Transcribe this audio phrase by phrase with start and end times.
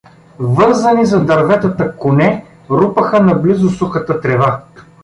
[0.39, 4.61] Вързани за дърветата коне рупаха наблизо сухата трева.